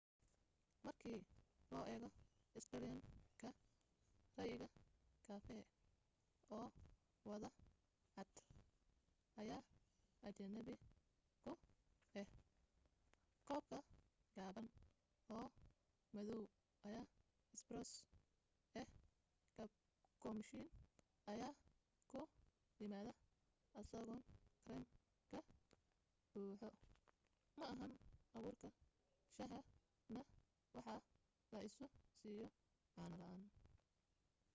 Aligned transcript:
markii 0.85 1.17
loo 1.71 1.83
eego 1.93 2.09
australian-ka 2.57 3.49
ray'iga 4.37 4.67
kafee 5.27 5.63
'oo 6.55 6.67
wada 7.27 7.49
cad’ 8.15 8.31
ayaa 9.41 9.61
ajnabi 10.27 10.75
ku 11.43 11.51
ah. 12.19 12.29
koobka 13.47 13.79
gaaban 14.35 14.67
oo 15.37 15.47
madaw 16.15 16.41
ayaa 16.87 17.05
‘espresso’ 17.55 17.99
ah 18.81 18.87
cappuccino 19.55 20.65
ayaa 21.31 21.53
ku 22.09 22.19
yimaada 22.79 23.13
isagoo 23.81 24.19
kareem 24.61 24.83
ka 25.29 25.37
buuxo 26.31 26.69
ma 27.57 27.65
ahan 27.73 27.93
abuurka 28.35 28.67
shaha 29.35 29.59
na 30.13 30.21
waxaa 30.75 30.99
la 31.53 31.59
isu 31.69 31.85
siiyo 32.19 32.47
caano 32.93 33.15
la’aan 33.21 33.41